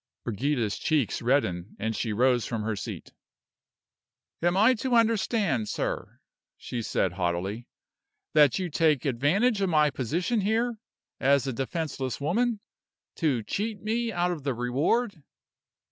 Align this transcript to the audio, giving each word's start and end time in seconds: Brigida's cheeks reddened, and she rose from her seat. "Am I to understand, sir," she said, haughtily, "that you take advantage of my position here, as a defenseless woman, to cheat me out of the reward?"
Brigida's 0.23 0.79
cheeks 0.79 1.21
reddened, 1.21 1.75
and 1.77 1.95
she 1.95 2.11
rose 2.11 2.43
from 2.47 2.63
her 2.63 2.75
seat. 2.75 3.11
"Am 4.41 4.57
I 4.57 4.73
to 4.73 4.95
understand, 4.95 5.69
sir," 5.69 6.19
she 6.57 6.81
said, 6.81 7.11
haughtily, 7.11 7.67
"that 8.33 8.57
you 8.57 8.71
take 8.71 9.05
advantage 9.05 9.61
of 9.61 9.69
my 9.69 9.91
position 9.91 10.41
here, 10.41 10.79
as 11.19 11.45
a 11.45 11.53
defenseless 11.53 12.19
woman, 12.19 12.61
to 13.17 13.43
cheat 13.43 13.83
me 13.83 14.11
out 14.11 14.31
of 14.31 14.41
the 14.41 14.55
reward?" 14.55 15.21